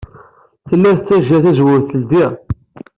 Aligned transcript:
Tella 0.67 0.91
tettajja 0.97 1.37
tazewwut 1.43 1.83
teldey. 1.89 2.33